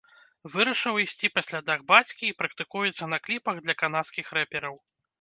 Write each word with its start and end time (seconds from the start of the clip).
Вырашыў 0.53 0.95
ісці 1.03 1.27
па 1.35 1.43
слядах 1.49 1.85
бацькі 1.93 2.23
і 2.31 2.37
практыкуецца 2.41 3.13
на 3.15 3.23
кліпах 3.29 3.55
для 3.65 3.81
канадскіх 3.87 4.37
рэпераў. 4.41 4.87